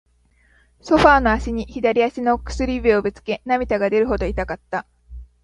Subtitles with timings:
[0.81, 4.87] ソファーの脚に、左足の薬指をぶつけ、涙が出るほど痛かった。